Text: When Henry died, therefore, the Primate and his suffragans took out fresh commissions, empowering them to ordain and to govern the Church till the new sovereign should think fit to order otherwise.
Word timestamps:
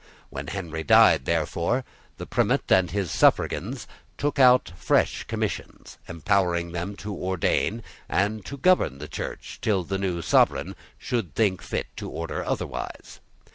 When 0.31 0.47
Henry 0.47 0.83
died, 0.83 1.25
therefore, 1.25 1.85
the 2.17 2.25
Primate 2.25 2.71
and 2.71 2.89
his 2.89 3.11
suffragans 3.11 3.85
took 4.17 4.39
out 4.39 4.71
fresh 4.75 5.25
commissions, 5.25 5.99
empowering 6.09 6.71
them 6.71 6.95
to 6.95 7.13
ordain 7.15 7.83
and 8.09 8.43
to 8.45 8.57
govern 8.57 8.97
the 8.97 9.07
Church 9.07 9.59
till 9.61 9.83
the 9.83 9.99
new 9.99 10.23
sovereign 10.23 10.75
should 10.97 11.35
think 11.35 11.61
fit 11.61 11.85
to 11.97 12.09
order 12.09 12.43
otherwise. 12.43 13.19